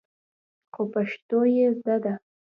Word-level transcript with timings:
خو 0.73 0.81
پښتو 0.93 1.39
يې 1.55 1.67
زده 1.77 1.95
ده. 2.03 2.13